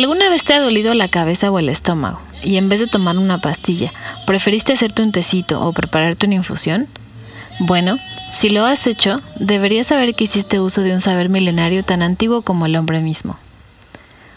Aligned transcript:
¿Alguna 0.00 0.30
vez 0.30 0.44
te 0.44 0.54
ha 0.54 0.60
dolido 0.60 0.94
la 0.94 1.08
cabeza 1.08 1.50
o 1.50 1.58
el 1.58 1.68
estómago 1.68 2.22
y 2.42 2.56
en 2.56 2.70
vez 2.70 2.80
de 2.80 2.86
tomar 2.86 3.18
una 3.18 3.42
pastilla, 3.42 3.92
preferiste 4.26 4.72
hacerte 4.72 5.02
un 5.02 5.12
tecito 5.12 5.60
o 5.60 5.74
prepararte 5.74 6.24
una 6.24 6.36
infusión? 6.36 6.88
Bueno, 7.58 7.98
si 8.32 8.48
lo 8.48 8.64
has 8.64 8.86
hecho, 8.86 9.20
deberías 9.38 9.88
saber 9.88 10.14
que 10.14 10.24
hiciste 10.24 10.58
uso 10.58 10.80
de 10.80 10.94
un 10.94 11.02
saber 11.02 11.28
milenario 11.28 11.84
tan 11.84 12.00
antiguo 12.00 12.40
como 12.40 12.64
el 12.64 12.76
hombre 12.76 13.02
mismo. 13.02 13.36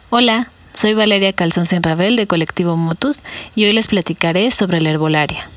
Hola, 0.10 0.50
soy 0.74 0.96
Valeria 0.96 1.32
Calzón 1.32 1.66
Sin 1.66 1.82
Rabel 1.82 2.18
de 2.18 2.28
Colectivo 2.28 2.76
Motus 2.76 3.22
y 3.56 3.64
hoy 3.64 3.72
les 3.72 3.88
platicaré 3.88 4.52
sobre 4.52 4.82
la 4.82 4.90
herbolaria. 4.90 5.50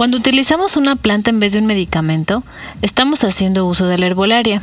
Cuando 0.00 0.16
utilizamos 0.16 0.78
una 0.78 0.96
planta 0.96 1.28
en 1.28 1.40
vez 1.40 1.52
de 1.52 1.58
un 1.58 1.66
medicamento, 1.66 2.42
estamos 2.80 3.22
haciendo 3.22 3.66
uso 3.66 3.84
de 3.84 3.98
la 3.98 4.06
herbolaria. 4.06 4.62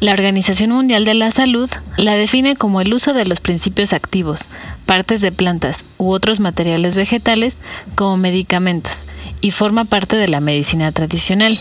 La 0.00 0.10
Organización 0.10 0.70
Mundial 0.70 1.04
de 1.04 1.14
la 1.14 1.30
Salud 1.30 1.70
la 1.96 2.14
define 2.14 2.56
como 2.56 2.80
el 2.80 2.92
uso 2.92 3.14
de 3.14 3.26
los 3.26 3.38
principios 3.38 3.92
activos, 3.92 4.40
partes 4.86 5.20
de 5.20 5.30
plantas 5.30 5.84
u 5.98 6.10
otros 6.10 6.40
materiales 6.40 6.96
vegetales 6.96 7.58
como 7.94 8.16
medicamentos 8.16 9.04
y 9.40 9.52
forma 9.52 9.84
parte 9.84 10.16
de 10.16 10.26
la 10.26 10.40
medicina 10.40 10.90
tradicional. 10.90 11.56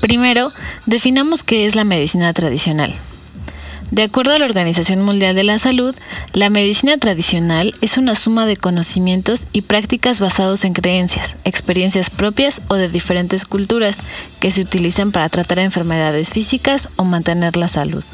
Primero, 0.00 0.50
definamos 0.86 1.42
qué 1.42 1.66
es 1.66 1.76
la 1.76 1.84
medicina 1.84 2.32
tradicional. 2.32 2.98
De 3.90 4.02
acuerdo 4.02 4.34
a 4.34 4.38
la 4.38 4.44
Organización 4.44 5.02
Mundial 5.02 5.34
de 5.34 5.44
la 5.44 5.58
Salud, 5.58 5.94
la 6.34 6.50
medicina 6.50 6.98
tradicional 6.98 7.74
es 7.80 7.96
una 7.96 8.16
suma 8.16 8.44
de 8.44 8.58
conocimientos 8.58 9.46
y 9.52 9.62
prácticas 9.62 10.20
basados 10.20 10.64
en 10.64 10.74
creencias, 10.74 11.36
experiencias 11.44 12.10
propias 12.10 12.60
o 12.68 12.74
de 12.74 12.90
diferentes 12.90 13.46
culturas 13.46 13.96
que 14.40 14.52
se 14.52 14.60
utilizan 14.60 15.10
para 15.10 15.30
tratar 15.30 15.60
enfermedades 15.60 16.28
físicas 16.28 16.90
o 16.96 17.04
mantener 17.04 17.56
la 17.56 17.70
salud. 17.70 18.04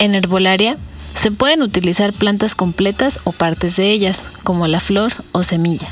En 0.00 0.16
herbolaria, 0.16 0.76
se 1.20 1.30
pueden 1.30 1.62
utilizar 1.62 2.12
plantas 2.12 2.56
completas 2.56 3.20
o 3.22 3.30
partes 3.30 3.76
de 3.76 3.92
ellas, 3.92 4.18
como 4.42 4.66
la 4.66 4.80
flor 4.80 5.12
o 5.30 5.44
semilla, 5.44 5.88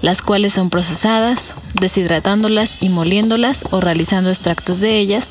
las 0.00 0.22
cuales 0.22 0.54
son 0.54 0.70
procesadas, 0.70 1.50
deshidratándolas 1.74 2.78
y 2.80 2.88
moliéndolas 2.88 3.64
o 3.70 3.80
realizando 3.82 4.30
extractos 4.30 4.80
de 4.80 4.98
ellas 4.98 5.28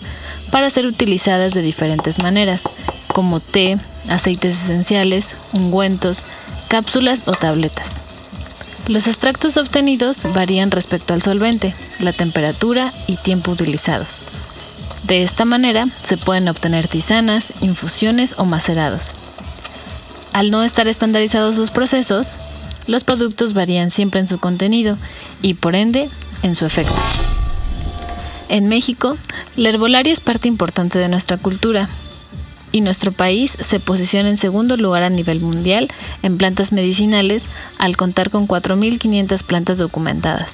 para 0.56 0.70
ser 0.70 0.86
utilizadas 0.86 1.54
de 1.54 1.62
diferentes 1.62 2.18
maneras, 2.18 2.62
como 3.08 3.42
té, 3.42 3.78
aceites 4.08 4.64
esenciales, 4.64 5.36
ungüentos, 5.52 6.26
cápsulas 6.70 7.24
o 7.26 7.34
tabletas. 7.34 7.90
Los 8.88 9.08
extractos 9.08 9.58
obtenidos 9.58 10.26
varían 10.34 10.72
respecto 10.72 11.14
al 11.14 11.22
solvente, 11.22 11.76
la 12.00 12.14
temperatura 12.14 12.94
y 13.06 13.18
tiempo 13.18 13.52
utilizados. 13.52 14.08
De 15.04 15.24
esta 15.24 15.44
manera 15.44 15.90
se 16.08 16.16
pueden 16.16 16.48
obtener 16.48 16.88
tisanas, 16.88 17.52
infusiones 17.60 18.36
o 18.38 18.46
macerados. 18.46 19.14
Al 20.32 20.52
no 20.52 20.64
estar 20.64 20.88
estandarizados 20.88 21.58
los 21.58 21.70
procesos, 21.70 22.38
los 22.88 23.04
productos 23.04 23.52
varían 23.52 23.92
siempre 23.92 24.22
en 24.22 24.30
su 24.30 24.40
contenido 24.40 24.98
y 25.42 25.56
por 25.56 25.76
ende 25.76 26.10
en 26.44 26.56
su 26.56 26.66
efecto. 26.66 26.96
En 28.48 28.68
México, 28.68 29.18
la 29.56 29.70
herbolaria 29.70 30.14
es 30.14 30.20
parte 30.20 30.48
importante 30.48 31.00
de 31.00 31.10
nuestra 31.10 31.38
cultura 31.38 31.90
y 32.72 32.82
nuestro 32.82 33.12
país 33.12 33.58
se 33.60 33.80
posiciona 33.80 34.30
en 34.30 34.38
segundo 34.38 34.78
lugar 34.78 35.04
a 35.04 35.10
nivel 35.10 35.40
mundial 35.40 35.88
en 36.24 36.38
plantas 36.38 36.72
medicinales 36.72 37.44
al 37.78 37.98
contar 37.98 38.30
con 38.30 38.48
4.500 38.48 39.44
plantas 39.44 39.78
documentadas. 39.78 40.50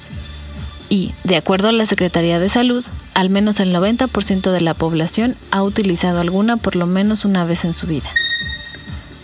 Y, 0.88 1.12
de 1.24 1.36
acuerdo 1.36 1.68
a 1.68 1.72
la 1.72 1.86
Secretaría 1.86 2.38
de 2.38 2.48
Salud, 2.48 2.84
al 3.14 3.28
menos 3.28 3.60
el 3.60 3.74
90% 3.74 4.52
de 4.52 4.60
la 4.60 4.74
población 4.74 5.36
ha 5.50 5.62
utilizado 5.62 6.20
alguna 6.20 6.56
por 6.56 6.76
lo 6.76 6.86
menos 6.86 7.24
una 7.24 7.44
vez 7.44 7.64
en 7.64 7.74
su 7.74 7.86
vida. 7.86 8.08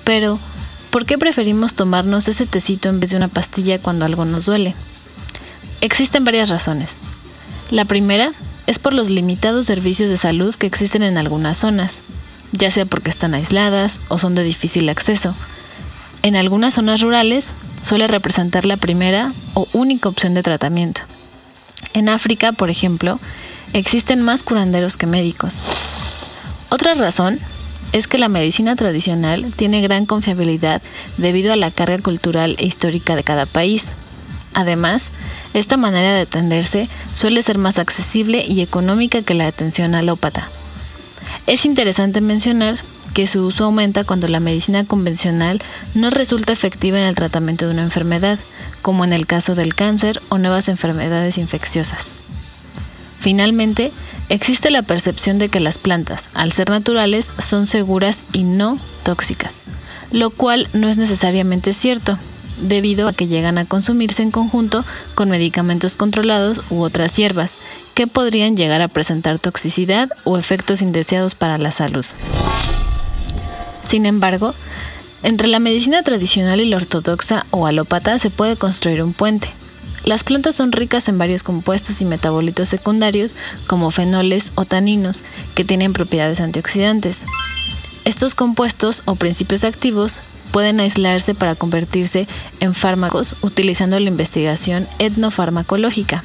Pero, 0.04 0.38
¿por 0.90 1.06
qué 1.06 1.18
preferimos 1.18 1.74
tomarnos 1.74 2.28
ese 2.28 2.46
tecito 2.46 2.88
en 2.88 3.00
vez 3.00 3.10
de 3.10 3.16
una 3.16 3.28
pastilla 3.28 3.78
cuando 3.78 4.04
algo 4.04 4.24
nos 4.24 4.46
duele? 4.46 4.74
Existen 5.80 6.24
varias 6.24 6.48
razones. 6.48 6.88
La 7.70 7.84
primera 7.84 8.32
es 8.68 8.78
por 8.78 8.92
los 8.92 9.08
limitados 9.08 9.64
servicios 9.64 10.10
de 10.10 10.18
salud 10.18 10.54
que 10.54 10.66
existen 10.66 11.02
en 11.02 11.16
algunas 11.16 11.56
zonas, 11.56 11.94
ya 12.52 12.70
sea 12.70 12.84
porque 12.84 13.08
están 13.08 13.32
aisladas 13.32 14.02
o 14.08 14.18
son 14.18 14.34
de 14.34 14.44
difícil 14.44 14.90
acceso. 14.90 15.34
En 16.22 16.36
algunas 16.36 16.74
zonas 16.74 17.00
rurales 17.00 17.46
suele 17.82 18.06
representar 18.08 18.66
la 18.66 18.76
primera 18.76 19.32
o 19.54 19.66
única 19.72 20.10
opción 20.10 20.34
de 20.34 20.42
tratamiento. 20.42 21.00
En 21.94 22.10
África, 22.10 22.52
por 22.52 22.68
ejemplo, 22.68 23.18
existen 23.72 24.20
más 24.20 24.42
curanderos 24.42 24.98
que 24.98 25.06
médicos. 25.06 25.54
Otra 26.68 26.92
razón 26.92 27.38
es 27.92 28.06
que 28.06 28.18
la 28.18 28.28
medicina 28.28 28.76
tradicional 28.76 29.50
tiene 29.56 29.80
gran 29.80 30.04
confiabilidad 30.04 30.82
debido 31.16 31.54
a 31.54 31.56
la 31.56 31.70
carga 31.70 32.00
cultural 32.00 32.54
e 32.58 32.66
histórica 32.66 33.16
de 33.16 33.24
cada 33.24 33.46
país. 33.46 33.86
Además, 34.52 35.10
esta 35.54 35.76
manera 35.76 36.14
de 36.14 36.20
atenderse 36.22 36.88
suele 37.14 37.42
ser 37.42 37.58
más 37.58 37.78
accesible 37.78 38.44
y 38.46 38.60
económica 38.60 39.22
que 39.22 39.34
la 39.34 39.46
atención 39.46 39.94
alópata. 39.94 40.48
Es 41.46 41.64
interesante 41.64 42.20
mencionar 42.20 42.78
que 43.14 43.26
su 43.26 43.46
uso 43.46 43.64
aumenta 43.64 44.04
cuando 44.04 44.28
la 44.28 44.40
medicina 44.40 44.84
convencional 44.84 45.60
no 45.94 46.10
resulta 46.10 46.52
efectiva 46.52 46.98
en 46.98 47.04
el 47.04 47.14
tratamiento 47.14 47.66
de 47.66 47.72
una 47.72 47.82
enfermedad, 47.82 48.38
como 48.82 49.04
en 49.04 49.12
el 49.12 49.26
caso 49.26 49.54
del 49.54 49.74
cáncer 49.74 50.20
o 50.28 50.38
nuevas 50.38 50.68
enfermedades 50.68 51.38
infecciosas. 51.38 51.98
Finalmente, 53.18 53.92
existe 54.28 54.70
la 54.70 54.82
percepción 54.82 55.38
de 55.38 55.48
que 55.48 55.60
las 55.60 55.78
plantas, 55.78 56.22
al 56.34 56.52
ser 56.52 56.70
naturales, 56.70 57.26
son 57.38 57.66
seguras 57.66 58.22
y 58.32 58.44
no 58.44 58.78
tóxicas, 59.02 59.52
lo 60.12 60.30
cual 60.30 60.68
no 60.72 60.88
es 60.88 60.96
necesariamente 60.96 61.74
cierto, 61.74 62.18
debido 62.60 63.08
a 63.08 63.12
que 63.12 63.26
llegan 63.26 63.58
a 63.58 63.64
consumirse 63.64 64.22
en 64.22 64.30
conjunto 64.30 64.84
con 65.14 65.30
medicamentos 65.30 65.96
controlados 65.96 66.62
u 66.70 66.82
otras 66.82 67.16
hierbas, 67.16 67.54
que 67.94 68.06
podrían 68.06 68.56
llegar 68.56 68.80
a 68.80 68.88
presentar 68.88 69.38
toxicidad 69.38 70.10
o 70.24 70.38
efectos 70.38 70.82
indeseados 70.82 71.34
para 71.34 71.58
la 71.58 71.72
salud. 71.72 72.06
Sin 73.88 74.06
embargo, 74.06 74.54
entre 75.22 75.48
la 75.48 75.58
medicina 75.58 76.02
tradicional 76.02 76.60
y 76.60 76.66
la 76.66 76.76
ortodoxa 76.76 77.44
o 77.50 77.66
alópata 77.66 78.18
se 78.18 78.30
puede 78.30 78.56
construir 78.56 79.02
un 79.02 79.12
puente. 79.12 79.48
Las 80.04 80.22
plantas 80.24 80.54
son 80.54 80.72
ricas 80.72 81.08
en 81.08 81.18
varios 81.18 81.42
compuestos 81.42 82.00
y 82.00 82.04
metabolitos 82.04 82.68
secundarios 82.68 83.34
como 83.66 83.90
fenoles 83.90 84.52
o 84.54 84.64
taninos 84.64 85.22
que 85.54 85.64
tienen 85.64 85.92
propiedades 85.92 86.40
antioxidantes. 86.40 87.16
Estos 88.04 88.34
compuestos 88.34 89.02
o 89.06 89.16
principios 89.16 89.64
activos 89.64 90.20
pueden 90.52 90.80
aislarse 90.80 91.34
para 91.34 91.54
convertirse 91.54 92.26
en 92.60 92.74
fármacos 92.74 93.36
utilizando 93.42 93.98
la 93.98 94.08
investigación 94.08 94.86
etnofarmacológica. 94.98 96.24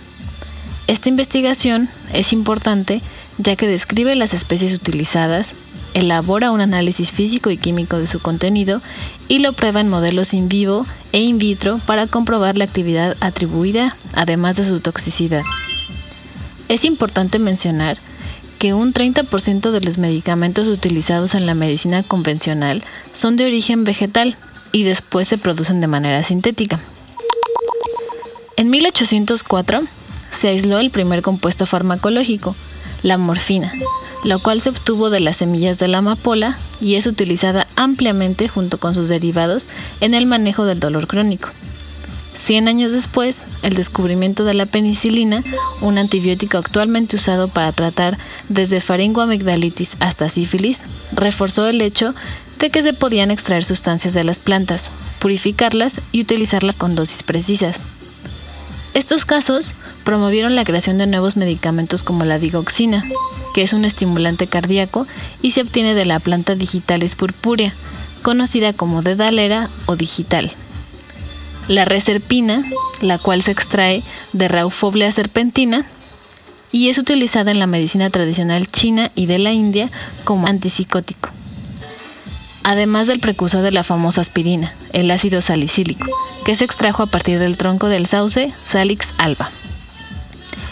Esta 0.88 1.10
investigación 1.10 1.90
es 2.14 2.34
importante 2.34 3.02
ya 3.38 3.56
que 3.56 3.68
describe 3.68 4.16
las 4.16 4.34
especies 4.34 4.74
utilizadas, 4.74 5.50
elabora 5.94 6.52
un 6.52 6.62
análisis 6.62 7.12
físico 7.12 7.50
y 7.50 7.58
químico 7.58 7.98
de 7.98 8.08
su 8.08 8.20
contenido 8.20 8.82
y 9.28 9.40
lo 9.40 9.54
prueba 9.54 9.80
en 9.80 9.90
modelos 9.90 10.34
in 10.34 10.50
vivo 10.50 10.86
e 11.12 11.20
in 11.20 11.38
vitro 11.38 11.80
para 11.86 12.08
comprobar 12.08 12.58
la 12.58 12.66
actividad 12.66 13.16
atribuida, 13.22 13.96
además 14.14 14.56
de 14.56 14.66
su 14.66 14.80
toxicidad. 14.80 15.42
Es 16.70 16.86
importante 16.86 17.40
mencionar 17.40 17.98
que 17.98 18.13
un 18.72 18.94
30% 18.94 19.72
de 19.72 19.82
los 19.82 19.98
medicamentos 19.98 20.68
utilizados 20.68 21.36
en 21.36 21.46
la 21.46 21.56
medicina 21.56 22.04
convencional 22.04 22.84
son 23.14 23.36
de 23.36 23.46
origen 23.46 23.84
vegetal 23.84 24.38
y 24.72 24.84
después 24.84 25.28
se 25.28 25.38
producen 25.38 25.82
de 25.82 25.88
manera 25.88 26.24
sintética. 26.24 26.80
En 28.56 28.70
1804 28.70 29.82
se 30.32 30.48
aisló 30.48 30.80
el 30.80 30.92
primer 30.92 31.22
compuesto 31.22 31.66
farmacológico, 31.66 32.56
la 33.02 33.18
morfina, 33.18 33.74
lo 34.24 34.40
cual 34.40 34.62
se 34.62 34.70
obtuvo 34.70 35.10
de 35.10 35.20
las 35.20 35.38
semillas 35.38 35.78
de 35.80 35.90
la 35.90 35.98
amapola 35.98 36.58
y 36.80 36.96
es 36.96 37.06
utilizada 37.06 37.68
ampliamente 37.76 38.48
junto 38.48 38.78
con 38.80 38.96
sus 38.96 39.10
derivados 39.10 39.68
en 40.00 40.14
el 40.14 40.26
manejo 40.26 40.64
del 40.64 40.80
dolor 40.80 41.08
crónico. 41.08 41.50
Cien 42.44 42.68
años 42.68 42.92
después, 42.92 43.38
el 43.62 43.74
descubrimiento 43.74 44.44
de 44.44 44.54
la 44.54 44.66
penicilina, 44.66 45.42
un 45.80 45.98
antibiótico 45.98 46.58
actualmente 46.58 47.16
usado 47.16 47.48
para 47.48 47.72
tratar 47.72 48.18
desde 48.50 48.82
faringoamigdalitis 48.82 49.96
hasta 50.02 50.30
sífilis, 50.30 50.80
reforzó 51.14 51.70
el 51.70 51.80
hecho 51.80 52.14
de 52.60 52.70
que 52.70 52.84
se 52.84 52.92
podían 52.92 53.32
extraer 53.32 53.64
sustancias 53.64 54.14
de 54.14 54.26
las 54.26 54.40
plantas, 54.40 54.92
purificarlas 55.20 55.94
y 56.12 56.20
utilizarlas 56.20 56.76
con 56.76 56.96
dosis 56.96 57.24
precisas. 57.24 57.78
Estos 58.94 59.24
casos 59.24 59.74
promovieron 60.04 60.58
la 60.58 60.66
creación 60.66 60.98
de 60.98 61.08
nuevos 61.08 61.38
medicamentos 61.38 62.04
como 62.04 62.26
la 62.26 62.40
digoxina, 62.40 63.06
que 63.56 63.64
es 63.64 63.72
un 63.72 63.86
estimulante 63.86 64.48
cardíaco 64.48 65.08
y 65.42 65.52
se 65.52 65.62
obtiene 65.62 65.96
de 65.96 66.04
la 66.04 66.20
planta 66.20 66.56
digitalis 66.56 67.16
purpúrea, 67.16 67.72
conocida 68.22 68.74
como 68.74 69.02
dedalera 69.02 69.70
o 69.86 69.96
digital. 69.96 70.52
La 71.68 71.86
reserpina, 71.86 72.64
la 73.02 73.18
cual 73.18 73.42
se 73.42 73.52
extrae 73.52 74.04
de 74.34 74.48
Raufoblea 74.48 75.12
serpentina 75.12 75.86
y 76.72 76.90
es 76.90 76.98
utilizada 76.98 77.52
en 77.52 77.60
la 77.60 77.68
medicina 77.68 78.10
tradicional 78.10 78.68
china 78.68 79.12
y 79.16 79.28
de 79.28 79.40
la 79.40 79.54
India 79.54 79.88
como 80.26 80.48
antipsicótico. 80.48 81.30
Además 82.64 83.08
del 83.08 83.20
precursor 83.20 83.62
de 83.62 83.72
la 83.72 83.84
famosa 83.84 84.22
aspirina, 84.22 84.74
el 84.94 85.12
ácido 85.12 85.42
salicílico, 85.42 86.08
que 86.46 86.56
se 86.56 86.66
extrajo 86.66 87.04
a 87.04 87.08
partir 87.08 87.40
del 87.40 87.58
tronco 87.58 87.88
del 87.88 88.08
sauce 88.08 88.52
Salix 88.66 89.14
alba. 89.18 89.52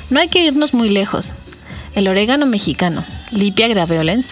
No 0.10 0.20
hay 0.20 0.28
que 0.28 0.44
irnos 0.44 0.74
muy 0.74 0.90
lejos. 0.90 1.34
El 1.96 2.08
orégano 2.08 2.46
mexicano, 2.46 3.06
Lipia 3.32 3.68
graveolens, 3.68 4.28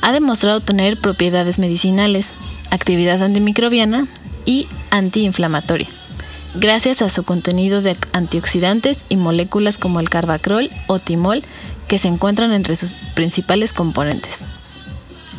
ha 0.00 0.12
demostrado 0.12 0.60
tener 0.60 1.00
propiedades 1.00 1.58
medicinales, 1.58 2.30
actividad 2.70 3.22
antimicrobiana 3.22 4.06
y 4.44 4.68
antiinflamatoria, 4.90 5.88
gracias 6.54 7.02
a 7.02 7.10
su 7.10 7.22
contenido 7.22 7.82
de 7.82 7.96
antioxidantes 8.12 9.04
y 9.08 9.16
moléculas 9.16 9.78
como 9.78 10.00
el 10.00 10.10
carbacrol 10.10 10.70
o 10.86 10.98
timol 10.98 11.42
que 11.86 11.98
se 11.98 12.08
encuentran 12.08 12.52
entre 12.52 12.76
sus 12.76 12.94
principales 13.14 13.72
componentes. 13.72 14.38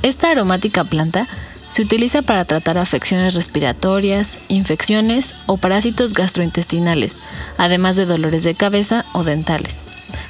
Esta 0.01 0.31
aromática 0.31 0.83
planta 0.83 1.27
se 1.71 1.83
utiliza 1.83 2.21
para 2.21 2.45
tratar 2.45 2.77
afecciones 2.77 3.35
respiratorias, 3.35 4.29
infecciones 4.47 5.35
o 5.45 5.57
parásitos 5.57 6.13
gastrointestinales, 6.13 7.15
además 7.57 7.95
de 7.95 8.05
dolores 8.05 8.43
de 8.43 8.55
cabeza 8.55 9.05
o 9.13 9.23
dentales. 9.23 9.75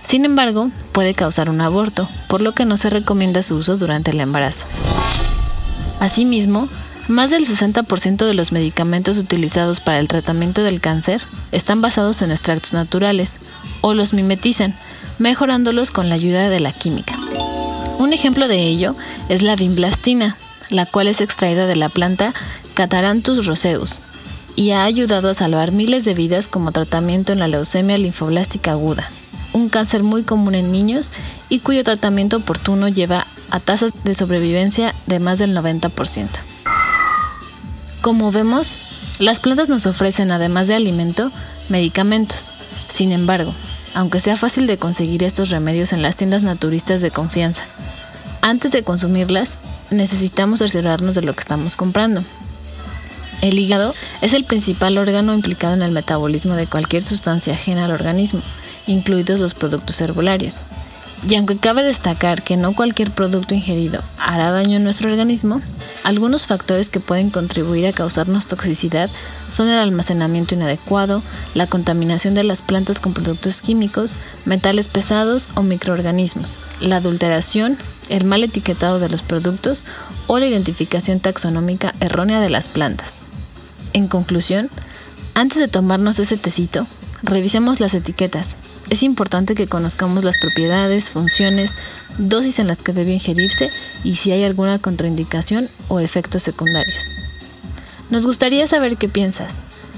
Sin 0.06 0.26
embargo, 0.26 0.72
puede 0.92 1.14
causar 1.14 1.50
un 1.50 1.62
aborto, 1.62 2.10
por 2.28 2.42
lo 2.42 2.54
que 2.54 2.66
no 2.66 2.78
se 2.78 2.90
recomienda 2.90 3.44
su 3.44 3.56
uso 3.56 3.78
durante 3.78 4.12
el 4.12 4.20
embarazo. 4.20 4.66
Asimismo, 6.00 6.68
más 7.10 7.32
del 7.32 7.46
60% 7.46 8.26
de 8.26 8.34
los 8.34 8.52
medicamentos 8.52 9.18
utilizados 9.18 9.80
para 9.80 10.00
el 10.00 10.08
tratamiento 10.08 10.62
del 10.64 10.80
cáncer 10.80 11.22
están 11.52 11.82
basados 11.82 12.22
en 12.22 12.32
extractos 12.32 12.74
naturales 12.74 13.32
o 13.82 13.94
los 13.94 14.14
mimetizan, 14.14 14.76
mejorándolos 15.18 15.92
con 15.92 16.08
la 16.08 16.16
ayuda 16.16 16.50
de 16.50 16.60
la 16.60 16.72
química. 16.72 17.18
Un 17.98 18.14
ejemplo 18.14 18.48
de 18.48 18.62
ello 18.62 18.96
es 19.28 19.42
la 19.42 19.56
vimblastina, 19.56 20.38
la 20.70 20.86
cual 20.86 21.08
es 21.08 21.20
extraída 21.20 21.66
de 21.66 21.76
la 21.76 21.90
planta 21.90 22.34
Cataranthus 22.76 23.46
roseus 23.46 23.96
y 24.56 24.72
ha 24.72 24.84
ayudado 24.84 25.30
a 25.30 25.34
salvar 25.34 25.72
miles 25.72 26.06
de 26.06 26.14
vidas 26.14 26.48
como 26.48 26.72
tratamiento 26.72 27.34
en 27.34 27.40
la 27.40 27.48
leucemia 27.48 27.98
linfoblástica 27.98 28.72
aguda, 28.72 29.10
un 29.54 29.70
cáncer 29.70 30.04
muy 30.04 30.24
común 30.24 30.54
en 30.54 30.72
niños 30.72 31.10
y 31.50 31.60
cuyo 31.60 31.84
tratamiento 31.84 32.38
oportuno 32.38 32.88
lleva 32.88 33.26
a 33.50 33.60
tasas 33.60 33.94
de 34.04 34.14
sobrevivencia 34.14 34.94
de 35.08 35.20
más 35.20 35.40
del 35.40 35.56
90%. 35.56 36.28
Como 38.01 38.31
vemos, 38.31 38.75
las 39.19 39.42
plantas 39.42 39.68
nos 39.68 39.86
ofrecen, 39.86 40.31
además 40.31 40.68
de 40.68 40.75
alimento, 40.75 41.31
medicamentos. 41.68 42.46
Sin 42.92 43.12
embargo, 43.12 43.54
aunque 43.94 44.22
sea 44.22 44.38
fácil 44.38 44.68
de 44.68 44.78
conseguir 44.78 45.24
estos 45.24 45.50
remedios 45.50 45.92
en 45.92 46.01
las 46.01 46.16
tiendas 46.16 46.42
naturistas 46.42 47.01
de 47.01 47.12
confianza, 47.12 47.63
antes 48.42 48.72
de 48.72 48.84
consumirlas, 48.84 49.57
necesitamos 49.92 50.60
cerciorarnos 50.60 51.16
de 51.16 51.24
lo 51.24 51.34
que 51.34 51.42
estamos 51.42 51.75
comprando. 51.75 52.24
El 53.42 53.60
hígado 53.60 53.94
es 54.22 54.34
el 54.34 54.45
principal 54.45 54.98
órgano 54.98 55.34
implicado 55.34 55.74
en 55.74 55.81
el 55.81 55.92
metabolismo 55.92 56.56
de 56.56 56.68
cualquier 56.68 57.04
sustancia 57.04 57.54
ajena 57.54 57.86
al 57.86 57.92
organismo, 57.92 58.42
incluidos 58.88 59.40
los 59.40 59.54
productos 59.54 60.00
herbolarios. 60.00 60.56
Y 61.28 61.36
aunque 61.36 61.57
cabe 61.57 61.84
destacar 61.84 62.44
que 62.44 62.56
no 62.56 62.74
cualquier 62.74 63.12
producto 63.12 63.54
ingerido 63.54 64.02
hará 64.18 64.52
daño 64.52 64.78
a 64.78 64.80
nuestro 64.80 65.10
organismo, 65.10 65.62
algunos 66.10 66.48
factores 66.48 66.90
que 66.90 67.00
pueden 67.00 67.30
contribuir 67.30 67.86
a 67.86 67.94
causarnos 67.94 68.48
toxicidad 68.48 69.12
son 69.54 69.70
el 69.70 69.78
almacenamiento 69.78 70.56
inadecuado, 70.56 71.22
la 71.54 71.68
contaminación 71.68 72.34
de 72.34 72.44
las 72.44 72.64
plantas 72.64 73.00
con 73.00 73.14
productos 73.14 73.62
químicos, 73.62 74.14
metales 74.46 74.88
pesados 74.88 75.48
o 75.54 75.62
microorganismos, 75.62 76.50
la 76.82 76.96
adulteración, 76.96 77.78
el 78.10 78.26
mal 78.26 78.44
etiquetado 78.44 79.00
de 79.00 79.08
los 79.08 79.22
productos 79.22 79.84
o 80.26 80.40
la 80.40 80.48
identificación 80.48 81.20
taxonómica 81.20 81.94
errónea 82.00 82.42
de 82.42 82.50
las 82.50 82.68
plantas. 82.68 83.14
En 83.94 84.08
conclusión, 84.08 84.72
antes 85.36 85.60
de 85.60 85.68
tomarnos 85.68 86.18
ese 86.18 86.38
tecito, 86.38 86.88
revisemos 87.22 87.80
las 87.80 87.94
etiquetas. 87.94 88.59
Es 88.90 89.04
importante 89.04 89.54
que 89.54 89.68
conozcamos 89.68 90.24
las 90.24 90.38
propiedades, 90.38 91.12
funciones, 91.12 91.72
dosis 92.18 92.58
en 92.58 92.68
las 92.68 92.80
que 92.80 92.94
debe 92.94 93.14
ingerirse 93.14 93.70
y 94.04 94.16
si 94.16 94.32
hay 94.32 94.44
alguna 94.44 94.80
contraindicación 94.80 95.68
o 95.90 96.00
efectos 96.00 96.42
secundarios. 96.42 96.98
Nos 98.10 98.26
gustaría 98.26 98.68
saber 98.68 98.98
qué 98.98 99.08
piensas. 99.08 99.52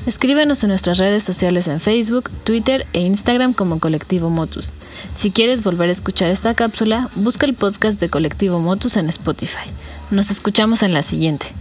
Escríbenos 0.06 0.64
en 0.64 0.70
nuestras 0.70 0.98
redes 0.98 1.24
sociales 1.24 1.68
en 1.68 1.80
Facebook, 1.80 2.30
Twitter 2.44 2.86
e 2.92 3.02
Instagram 3.02 3.54
como 3.54 3.80
Colectivo 3.80 4.30
Motus. 4.30 4.68
Si 5.16 5.32
quieres 5.32 5.64
volver 5.64 5.90
a 5.90 5.94
escuchar 5.94 6.30
esta 6.30 6.54
cápsula, 6.54 7.10
busca 7.16 7.46
el 7.46 7.54
podcast 7.54 8.00
de 8.00 8.10
Colectivo 8.10 8.60
Motus 8.60 8.98
en 8.98 9.10
Spotify. 9.10 9.70
Nos 10.10 10.32
escuchamos 10.32 10.84
en 10.84 10.94
la 10.94 11.04
siguiente. 11.04 11.54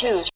Motus 0.00 0.27